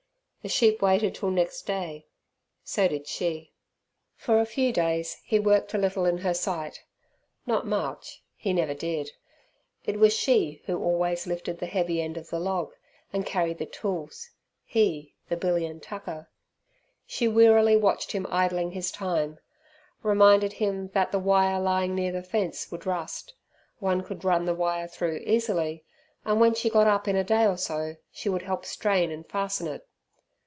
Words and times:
The 0.43 0.49
sheep 0.49 0.81
waited 0.81 1.13
till 1.13 1.29
next 1.29 1.67
day, 1.67 2.07
so 2.63 2.87
did 2.87 3.05
she. 3.05 3.53
For 4.15 4.39
a 4.41 4.45
few 4.47 4.73
days 4.73 5.19
he 5.23 5.37
worked 5.39 5.75
a 5.75 5.77
little 5.77 6.03
in 6.07 6.17
her 6.17 6.33
sight; 6.33 6.81
not 7.45 7.67
much 7.67 8.23
he 8.33 8.51
never 8.51 8.73
did. 8.73 9.11
It 9.85 9.99
was 9.99 10.13
she 10.17 10.63
who 10.65 10.79
always 10.81 11.27
lifted 11.27 11.59
the 11.59 11.67
heavy 11.67 12.01
end 12.01 12.17
of 12.17 12.31
the 12.31 12.39
log, 12.39 12.71
and 13.13 13.23
carried 13.23 13.59
the 13.59 13.67
tools; 13.67 14.31
he 14.65 15.13
the 15.29 15.37
billy 15.37 15.63
and 15.67 15.79
tucker. 15.79 16.27
She 17.05 17.27
wearily 17.27 17.77
watched 17.77 18.13
him 18.13 18.25
idling 18.31 18.71
his 18.71 18.91
time; 18.91 19.37
reminded 20.01 20.53
him 20.53 20.87
that 20.95 21.11
the 21.11 21.19
wire 21.19 21.59
lying 21.59 21.93
near 21.93 22.11
the 22.13 22.23
fence 22.23 22.71
would 22.71 22.87
rust, 22.87 23.35
one 23.77 24.01
could 24.01 24.23
run 24.23 24.45
the 24.45 24.55
wire 24.55 24.87
through 24.87 25.21
easily, 25.23 25.85
and 26.25 26.41
when 26.41 26.55
she 26.55 26.67
got 26.67 26.87
up 26.87 27.07
in 27.07 27.15
a 27.15 27.23
day 27.23 27.45
or 27.45 27.57
so, 27.57 27.97
she 28.11 28.27
would 28.27 28.41
help 28.41 28.65
strain 28.65 29.11
and 29.11 29.27
fasten 29.29 29.67
it. 29.67 29.85